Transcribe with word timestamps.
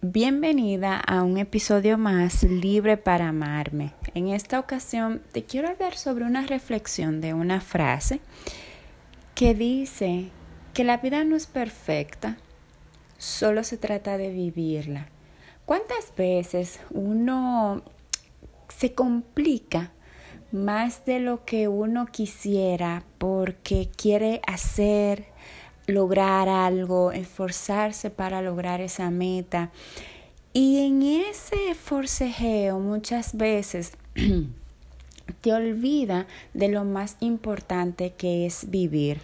Bienvenida 0.00 0.96
a 0.96 1.24
un 1.24 1.38
episodio 1.38 1.98
más 1.98 2.44
libre 2.44 2.96
para 2.96 3.30
amarme. 3.30 3.94
En 4.14 4.28
esta 4.28 4.60
ocasión 4.60 5.20
te 5.32 5.42
quiero 5.42 5.68
hablar 5.68 5.96
sobre 5.96 6.24
una 6.24 6.46
reflexión 6.46 7.20
de 7.20 7.34
una 7.34 7.60
frase 7.60 8.20
que 9.34 9.54
dice 9.54 10.28
que 10.72 10.84
la 10.84 10.98
vida 10.98 11.24
no 11.24 11.34
es 11.34 11.48
perfecta, 11.48 12.36
solo 13.16 13.64
se 13.64 13.76
trata 13.76 14.18
de 14.18 14.30
vivirla. 14.30 15.08
¿Cuántas 15.66 16.14
veces 16.16 16.78
uno 16.90 17.82
se 18.68 18.92
complica 18.94 19.90
más 20.52 21.04
de 21.06 21.18
lo 21.18 21.44
que 21.44 21.66
uno 21.66 22.06
quisiera 22.06 23.02
porque 23.18 23.90
quiere 23.96 24.42
hacer, 24.46 25.26
lograr 25.88 26.48
algo, 26.48 27.10
esforzarse 27.10 28.10
para 28.10 28.42
lograr 28.42 28.80
esa 28.80 29.10
meta. 29.10 29.70
Y 30.52 30.86
en 30.86 31.02
ese 31.02 31.74
forcejeo 31.74 32.78
muchas 32.78 33.36
veces 33.36 33.92
te 35.40 35.52
olvida 35.52 36.26
de 36.54 36.68
lo 36.68 36.84
más 36.84 37.16
importante 37.20 38.12
que 38.16 38.46
es 38.46 38.70
vivir. 38.70 39.20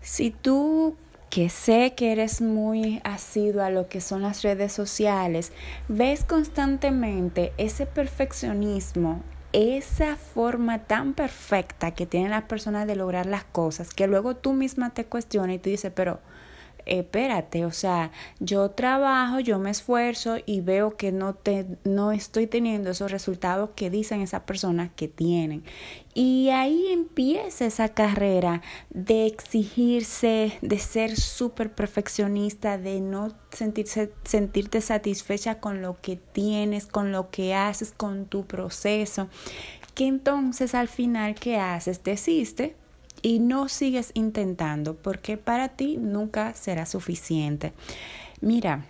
Si 0.00 0.30
tú 0.30 0.96
que 1.28 1.50
sé 1.50 1.94
que 1.96 2.12
eres 2.12 2.40
muy 2.40 3.00
asiduo 3.02 3.62
a 3.62 3.70
lo 3.70 3.88
que 3.88 4.00
son 4.00 4.22
las 4.22 4.42
redes 4.42 4.72
sociales, 4.72 5.52
ves 5.88 6.24
constantemente 6.24 7.52
ese 7.58 7.84
perfeccionismo, 7.84 9.22
esa 9.56 10.16
forma 10.16 10.80
tan 10.80 11.14
perfecta 11.14 11.92
que 11.92 12.04
tienen 12.04 12.30
las 12.30 12.44
personas 12.44 12.86
de 12.86 12.94
lograr 12.94 13.24
las 13.24 13.44
cosas, 13.44 13.94
que 13.94 14.06
luego 14.06 14.36
tú 14.36 14.52
misma 14.52 14.90
te 14.90 15.06
cuestionas 15.06 15.56
y 15.56 15.58
tú 15.58 15.70
dices, 15.70 15.90
pero 15.94 16.20
espérate, 16.86 17.64
o 17.64 17.72
sea, 17.72 18.12
yo 18.38 18.70
trabajo, 18.70 19.40
yo 19.40 19.58
me 19.58 19.70
esfuerzo 19.70 20.36
y 20.46 20.60
veo 20.60 20.96
que 20.96 21.10
no, 21.10 21.34
te, 21.34 21.66
no 21.84 22.12
estoy 22.12 22.46
teniendo 22.46 22.90
esos 22.90 23.10
resultados 23.10 23.70
que 23.74 23.90
dicen 23.90 24.20
esas 24.22 24.42
personas 24.42 24.90
que 24.94 25.08
tienen. 25.08 25.64
Y 26.14 26.48
ahí 26.50 26.86
empieza 26.92 27.66
esa 27.66 27.90
carrera 27.90 28.62
de 28.90 29.26
exigirse, 29.26 30.56
de 30.62 30.78
ser 30.78 31.16
súper 31.16 31.74
perfeccionista, 31.74 32.78
de 32.78 33.00
no 33.00 33.34
sentirse, 33.50 34.12
sentirte 34.24 34.80
satisfecha 34.80 35.60
con 35.60 35.82
lo 35.82 36.00
que 36.00 36.16
tienes, 36.16 36.86
con 36.86 37.12
lo 37.12 37.30
que 37.30 37.54
haces, 37.54 37.92
con 37.94 38.26
tu 38.26 38.46
proceso. 38.46 39.28
Que 39.94 40.06
entonces 40.06 40.74
al 40.74 40.88
final, 40.88 41.34
¿qué 41.34 41.56
haces? 41.56 42.02
Desiste 42.04 42.76
y 43.22 43.38
no 43.38 43.68
sigues 43.68 44.10
intentando 44.14 44.94
porque 44.94 45.36
para 45.36 45.68
ti 45.68 45.96
nunca 45.98 46.54
será 46.54 46.86
suficiente. 46.86 47.72
Mira, 48.40 48.84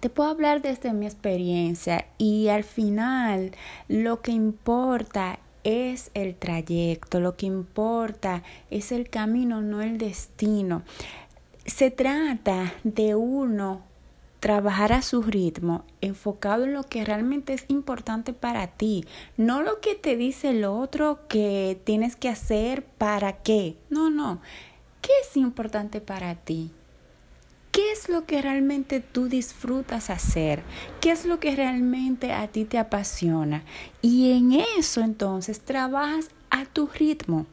te 0.00 0.10
puedo 0.10 0.30
hablar 0.30 0.62
desde 0.62 0.92
mi 0.92 1.06
experiencia 1.06 2.06
y 2.18 2.48
al 2.48 2.64
final 2.64 3.52
lo 3.88 4.20
que 4.20 4.32
importa 4.32 5.38
es 5.64 6.10
el 6.14 6.34
trayecto, 6.34 7.20
lo 7.20 7.36
que 7.36 7.46
importa 7.46 8.42
es 8.70 8.92
el 8.92 9.08
camino, 9.08 9.60
no 9.60 9.82
el 9.82 9.98
destino. 9.98 10.82
Se 11.66 11.90
trata 11.90 12.72
de 12.84 13.14
uno 13.14 13.89
trabajar 14.40 14.92
a 14.92 15.02
su 15.02 15.22
ritmo, 15.22 15.84
enfocado 16.00 16.64
en 16.64 16.72
lo 16.72 16.82
que 16.82 17.04
realmente 17.04 17.52
es 17.52 17.66
importante 17.68 18.32
para 18.32 18.66
ti, 18.68 19.04
no 19.36 19.62
lo 19.62 19.80
que 19.80 19.94
te 19.94 20.16
dice 20.16 20.50
el 20.50 20.64
otro 20.64 21.28
que 21.28 21.80
tienes 21.84 22.16
que 22.16 22.30
hacer 22.30 22.84
para 22.84 23.42
qué. 23.42 23.76
No, 23.90 24.10
no. 24.10 24.40
¿Qué 25.02 25.12
es 25.22 25.36
importante 25.36 26.00
para 26.00 26.34
ti? 26.34 26.72
¿Qué 27.70 27.92
es 27.92 28.08
lo 28.08 28.24
que 28.26 28.42
realmente 28.42 29.00
tú 29.00 29.28
disfrutas 29.28 30.10
hacer? 30.10 30.62
¿Qué 31.00 31.12
es 31.12 31.24
lo 31.24 31.38
que 31.38 31.54
realmente 31.54 32.32
a 32.32 32.48
ti 32.48 32.64
te 32.64 32.78
apasiona? 32.78 33.62
Y 34.02 34.32
en 34.32 34.52
eso 34.78 35.02
entonces 35.02 35.60
trabajas 35.60 36.30
a 36.50 36.64
tu 36.64 36.88
ritmo. 36.88 37.46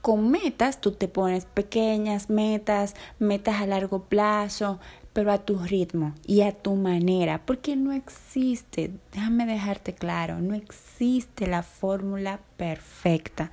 Con 0.00 0.30
metas, 0.30 0.80
tú 0.80 0.90
te 0.90 1.08
pones 1.08 1.46
pequeñas 1.46 2.28
metas, 2.28 2.94
metas 3.18 3.62
a 3.62 3.66
largo 3.66 4.02
plazo, 4.04 4.80
pero 5.14 5.30
a 5.32 5.38
tu 5.38 5.58
ritmo 5.60 6.12
y 6.26 6.42
a 6.42 6.52
tu 6.52 6.74
manera, 6.74 7.40
porque 7.46 7.76
no 7.76 7.92
existe, 7.92 8.90
déjame 9.12 9.46
dejarte 9.46 9.94
claro, 9.94 10.40
no 10.40 10.54
existe 10.54 11.46
la 11.46 11.62
fórmula 11.62 12.40
perfecta. 12.56 13.52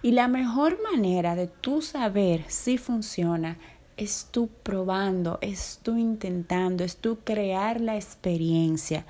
Y 0.00 0.12
la 0.12 0.28
mejor 0.28 0.78
manera 0.82 1.36
de 1.36 1.46
tú 1.46 1.82
saber 1.82 2.44
si 2.48 2.78
funciona 2.78 3.58
es 3.98 4.28
tú 4.30 4.48
probando, 4.62 5.38
es 5.42 5.80
tú 5.82 5.98
intentando, 5.98 6.84
es 6.84 6.96
tú 6.96 7.18
crear 7.22 7.80
la 7.80 7.96
experiencia. 7.96 9.04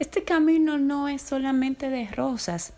Este 0.00 0.24
camino 0.24 0.78
no 0.78 1.06
es 1.06 1.22
solamente 1.22 1.90
de 1.90 2.08
rosas, 2.08 2.72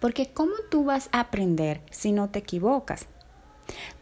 porque 0.00 0.30
¿cómo 0.32 0.54
tú 0.70 0.84
vas 0.84 1.10
a 1.12 1.20
aprender 1.20 1.82
si 1.90 2.12
no 2.12 2.30
te 2.30 2.38
equivocas? 2.38 3.06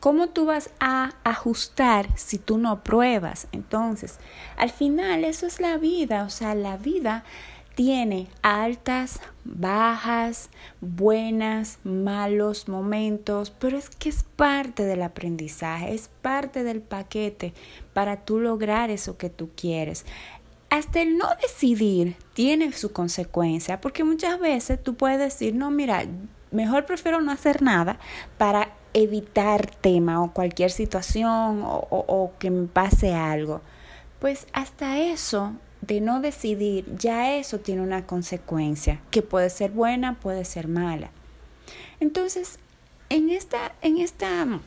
¿Cómo 0.01 0.29
tú 0.29 0.47
vas 0.47 0.71
a 0.81 1.15
ajustar 1.25 2.09
si 2.17 2.39
tú 2.39 2.59
no 2.59 2.83
pruebas? 2.83 3.49
Entonces, 3.53 4.19
al 4.57 4.71
final 4.71 5.25
eso 5.25 5.47
es 5.47 5.61
la 5.61 5.79
vida, 5.79 6.25
o 6.25 6.31
sea, 6.31 6.55
la 6.55 6.77
vida 6.77 7.25
tiene 7.75 8.29
altas, 8.43 9.21
bajas, 9.45 10.49
buenas, 10.81 11.79
malos 11.83 12.69
momentos, 12.69 13.51
pero 13.51 13.77
es 13.77 13.91
que 13.91 14.09
es 14.09 14.25
parte 14.37 14.85
del 14.85 15.03
aprendizaje, 15.03 15.93
es 15.93 16.09
parte 16.23 16.63
del 16.63 16.81
paquete 16.81 17.53
para 17.93 18.25
tú 18.25 18.39
lograr 18.39 18.91
eso 18.91 19.17
que 19.19 19.31
tú 19.31 19.51
quieres. 19.57 20.07
Hasta 20.71 21.03
el 21.03 21.19
no 21.19 21.29
decidir 21.41 22.17
tiene 22.33 22.73
su 22.73 22.93
consecuencia, 22.93 23.81
porque 23.81 24.05
muchas 24.05 24.39
veces 24.39 24.83
tú 24.83 24.95
puedes 24.95 25.19
decir, 25.19 25.55
no, 25.55 25.71
mira, 25.71 26.05
mejor 26.55 26.87
prefiero 26.87 27.21
no 27.21 27.33
hacer 27.33 27.63
nada 27.63 27.99
para 28.39 28.73
evitar 28.95 29.67
tema 29.67 30.23
o 30.23 30.33
cualquier 30.33 30.71
situación 30.71 31.63
o, 31.65 32.33
que 32.39 32.51
me 32.51 32.67
pase 32.69 33.13
algo. 33.13 33.61
Pues 34.21 34.47
hasta 34.53 34.99
eso 34.99 35.53
de 35.83 36.01
no 36.01 36.21
decidir, 36.21 36.87
ya 36.97 37.35
eso 37.37 37.59
tiene 37.59 37.83
una 37.83 38.07
consecuencia, 38.07 39.01
que 39.11 39.21
puede 39.21 39.51
ser 39.51 39.73
buena, 39.73 40.15
puede 40.21 40.47
ser 40.47 40.69
mala. 40.69 41.11
Entonces, 42.01 42.59
en 43.11 43.29
esta, 43.29 43.73
en 43.83 43.99
esta 43.99 44.61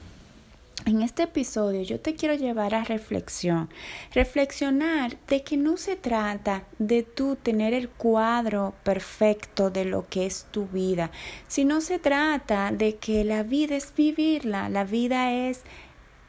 en 0.86 1.02
este 1.02 1.24
episodio 1.24 1.82
yo 1.82 2.00
te 2.00 2.16
quiero 2.16 2.36
llevar 2.36 2.76
a 2.76 2.84
reflexión, 2.84 3.70
reflexionar 4.14 5.18
de 5.28 5.44
que 5.44 5.58
no 5.58 5.78
se 5.78 5.96
trata 5.96 6.64
de 6.80 7.04
tú 7.04 7.36
tener 7.36 7.74
el 7.74 7.90
cuadro 7.90 8.74
perfecto 8.84 9.70
de 9.70 9.86
lo 9.86 10.08
que 10.08 10.26
es 10.26 10.46
tu 10.52 10.68
vida, 10.68 11.12
sino 11.48 11.82
se 11.82 12.00
trata 12.00 12.72
de 12.72 12.96
que 12.96 13.24
la 13.24 13.44
vida 13.44 13.76
es 13.76 13.94
vivirla, 13.96 14.70
la 14.70 14.84
vida 14.84 15.34
es 15.34 15.64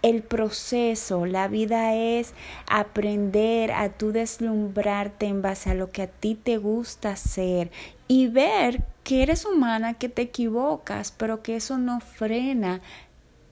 el 0.02 0.22
proceso, 0.22 1.26
la 1.26 1.48
vida 1.48 1.94
es 1.94 2.32
aprender 2.68 3.72
a 3.72 3.90
tú 3.90 4.12
deslumbrarte 4.12 5.26
en 5.26 5.42
base 5.42 5.70
a 5.70 5.74
lo 5.74 5.90
que 5.90 6.02
a 6.02 6.06
ti 6.06 6.36
te 6.36 6.56
gusta 6.56 7.10
hacer 7.10 7.70
y 8.06 8.28
ver 8.28 8.82
que 9.02 9.22
eres 9.22 9.44
humana, 9.44 9.94
que 9.94 10.08
te 10.08 10.22
equivocas, 10.22 11.12
pero 11.16 11.42
que 11.42 11.56
eso 11.56 11.78
no 11.78 12.00
frena 12.00 12.80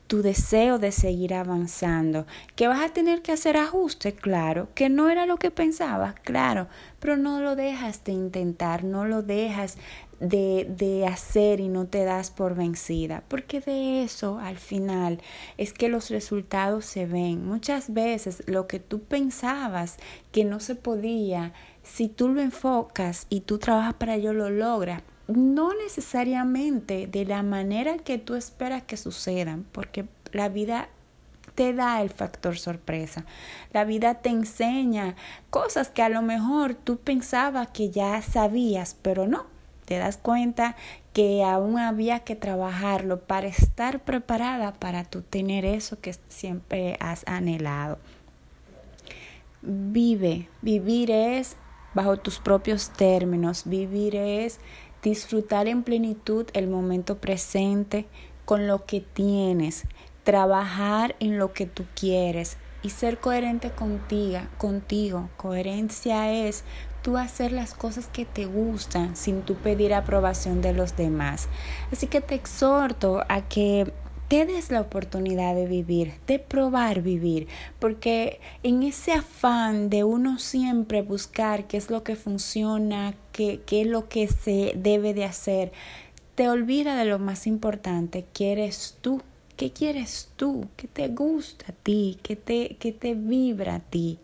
tu 0.07 0.23
deseo 0.23 0.79
de 0.79 0.93
seguir 0.93 1.35
avanzando, 1.35 2.27
que 2.55 2.69
vas 2.69 2.81
a 2.81 2.93
tener 2.93 3.23
que 3.23 3.33
hacer 3.33 3.57
ajustes, 3.57 4.15
claro, 4.15 4.69
que 4.75 4.89
no 4.89 5.11
era 5.11 5.27
lo 5.27 5.37
que 5.37 5.51
pensabas, 5.51 6.15
claro, 6.21 6.69
pero 7.01 7.17
no 7.17 7.41
lo 7.41 7.57
dejas 7.57 8.05
de 8.05 8.13
intentar, 8.13 8.85
no 8.85 9.05
lo 9.05 9.23
dejas 9.23 9.77
de, 10.21 10.67
de 10.69 11.07
hacer 11.07 11.61
y 11.61 11.69
no 11.69 11.87
te 11.87 12.05
das 12.05 12.31
por 12.31 12.55
vencida, 12.55 13.23
porque 13.29 13.61
de 13.61 14.03
eso 14.03 14.39
al 14.39 14.57
final 14.57 15.21
es 15.59 15.73
que 15.73 15.89
los 15.89 16.11
resultados 16.11 16.87
se 16.87 17.07
ven. 17.07 17.45
Muchas 17.45 17.93
veces 17.93 18.43
lo 18.47 18.67
que 18.67 18.81
tú 18.81 19.01
pensabas 19.01 19.97
que 20.33 20.45
no 20.45 20.61
se 20.61 20.75
podía, 20.75 21.53
si 21.83 22.09
tú 22.09 22.29
lo 22.29 22.41
enfocas 22.41 23.27
y 23.29 23.41
tú 23.41 23.59
trabajas 23.59 23.95
para 23.95 24.15
ello, 24.15 24.33
lo 24.33 24.51
logras 24.51 25.03
no 25.29 25.73
necesariamente 25.75 27.07
de 27.07 27.25
la 27.25 27.43
manera 27.43 27.99
que 27.99 28.19
tú 28.19 28.35
esperas 28.35 28.83
que 28.83 28.97
sucedan, 28.97 29.67
porque 29.73 30.07
la 30.33 30.49
vida 30.49 30.89
te 31.55 31.73
da 31.73 32.03
el 32.03 32.11
factor 32.11 32.59
sorpresa. 32.59 33.25
La 33.73 33.85
vida 33.85 34.15
te 34.15 34.29
enseña 34.29 35.17
cosas 35.51 35.89
que 35.89 36.03
a 36.03 36.09
lo 36.09 36.23
mejor 36.23 36.75
tú 36.75 36.99
pensabas 36.99 37.69
que 37.69 37.91
ya 37.91 38.21
sabías, 38.23 38.97
pero 39.03 39.27
no. 39.27 39.47
Te 39.87 39.99
das 39.99 40.17
cuenta 40.17 40.77
que 41.13 41.43
aún 41.45 41.79
había 41.79 42.21
que 42.21 42.37
trabajarlo 42.37 43.21
para 43.21 43.47
estar 43.47 44.01
preparada 44.01 44.75
para 44.75 45.05
tú 45.05 45.23
tener 45.23 45.65
eso 45.65 45.99
que 46.01 46.15
siempre 46.29 46.97
has 47.01 47.27
anhelado. 47.27 47.99
Vive, 49.63 50.49
vivir 50.61 51.11
es 51.11 51.57
bajo 51.95 52.19
tus 52.19 52.39
propios 52.39 52.91
términos, 52.91 53.63
vivir 53.65 54.17
es 54.17 54.61
disfrutar 55.03 55.69
en 55.69 55.83
plenitud 55.83 56.47
el 56.53 56.69
momento 56.69 57.19
presente 57.19 58.07
con 58.45 58.67
lo 58.67 58.85
que 58.85 59.01
tienes, 59.01 59.85
trabajar 60.25 61.17
en 61.21 61.39
lo 61.39 61.53
que 61.53 61.67
tú 61.67 61.85
quieres 61.95 62.57
y 62.83 62.91
ser 62.91 63.19
coherente 63.19 63.71
contigo, 63.71 64.41
contigo. 64.59 65.29
Coherencia 65.37 66.33
es 66.33 66.65
tú 67.03 67.17
hacer 67.17 67.53
las 67.53 67.75
cosas 67.75 68.09
que 68.09 68.25
te 68.25 68.47
gustan 68.47 69.17
sin 69.17 69.43
tú 69.43 69.55
pedir 69.55 69.95
aprobación 69.95 70.63
de 70.63 70.73
los 70.73 70.97
demás. 70.97 71.49
Así 71.93 72.07
que 72.07 72.21
te 72.21 72.35
exhorto 72.35 73.23
a 73.29 73.43
que 73.43 73.93
te 74.29 74.45
des 74.45 74.71
la 74.71 74.81
oportunidad 74.81 75.55
de 75.55 75.67
vivir, 75.67 76.15
de 76.27 76.39
probar 76.39 77.03
vivir, 77.03 77.47
porque 77.79 78.41
en 78.63 78.83
ese 78.83 79.13
afán 79.13 79.89
de 79.89 80.05
uno 80.05 80.39
siempre 80.39 81.03
buscar 81.03 81.67
qué 81.67 81.77
es 81.77 81.91
lo 81.91 82.03
que 82.03 82.17
funciona, 82.17 83.15
qué, 83.33 83.61
qué 83.67 83.83
es 83.83 83.87
lo 83.87 84.09
que 84.09 84.27
se 84.27 84.73
debe 84.77 85.15
de 85.15 85.25
hacer, 85.25 85.73
te 86.35 86.49
olvida 86.49 86.97
de 86.97 87.05
lo 87.05 87.19
más 87.19 87.47
importante, 87.47 88.27
que 88.33 88.53
eres 88.53 88.99
tú. 89.01 89.23
¿Qué 89.57 89.71
quieres 89.71 90.29
tú? 90.37 90.69
¿Qué 90.77 90.87
te 90.87 91.09
gusta 91.09 91.67
a 91.71 91.73
ti? 91.73 92.19
¿Qué 92.23 92.37
te, 92.37 92.77
qué 92.79 92.93
te 92.93 93.15
vibra 93.15 93.77
a 93.77 93.81
ti? 93.81 94.19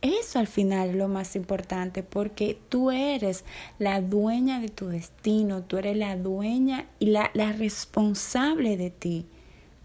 Eso 0.00 0.38
al 0.38 0.46
final 0.46 0.90
es 0.90 0.96
lo 0.96 1.08
más 1.08 1.34
importante 1.34 2.04
porque 2.04 2.56
tú 2.68 2.92
eres 2.92 3.44
la 3.80 4.00
dueña 4.00 4.60
de 4.60 4.68
tu 4.68 4.86
destino, 4.86 5.62
tú 5.62 5.76
eres 5.76 5.96
la 5.96 6.16
dueña 6.16 6.86
y 7.00 7.06
la, 7.06 7.32
la 7.34 7.52
responsable 7.52 8.76
de 8.76 8.90
ti, 8.90 9.26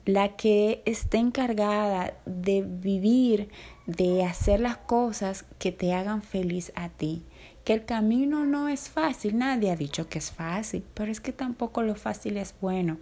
la 0.06 0.36
que 0.36 0.84
está 0.86 1.18
encargada 1.18 2.14
de 2.28 2.62
vivir, 2.62 3.50
de 3.88 4.24
hacer 4.24 4.60
las 4.60 4.78
cosas 4.78 5.46
que 5.58 5.72
te 5.72 5.94
hagan 5.94 6.22
feliz 6.22 6.72
a 6.76 6.90
ti. 6.90 7.24
Que 7.64 7.74
el 7.74 7.86
camino 7.86 8.46
no 8.46 8.70
es 8.70 8.90
fácil, 8.90 9.38
nadie 9.40 9.72
ha 9.72 9.76
dicho 9.76 10.10
que 10.10 10.20
es 10.20 10.32
fácil, 10.32 10.84
pero 10.94 11.12
es 11.12 11.22
que 11.22 11.32
tampoco 11.32 11.82
lo 11.82 11.96
fácil 11.96 12.38
es 12.38 12.54
bueno. 12.62 12.98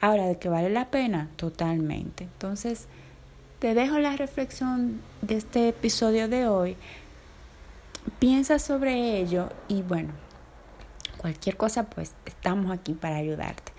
Ahora, 0.00 0.26
de 0.26 0.38
que 0.38 0.48
vale 0.48 0.70
la 0.70 0.90
pena, 0.90 1.30
totalmente. 1.36 2.24
Entonces, 2.24 2.86
te 3.64 3.72
dejo 3.72 3.98
la 3.98 4.14
reflexión 4.14 5.00
de 5.22 5.36
este 5.36 5.68
episodio 5.68 6.28
de 6.28 6.46
hoy. 6.46 6.76
Piensa 8.18 8.58
sobre 8.58 9.18
ello 9.18 9.48
y 9.68 9.80
bueno, 9.80 10.12
cualquier 11.16 11.56
cosa 11.56 11.84
pues 11.84 12.12
estamos 12.26 12.70
aquí 12.70 12.92
para 12.92 13.16
ayudarte. 13.16 13.72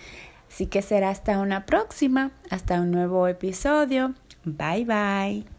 Así 0.50 0.66
que 0.66 0.82
será 0.82 1.12
hasta 1.12 1.38
una 1.38 1.68
próxima, 1.68 2.32
hasta 2.50 2.82
un 2.82 2.90
nuevo 2.90 3.28
episodio. 3.28 4.16
Bye 4.44 4.86
bye. 4.86 5.55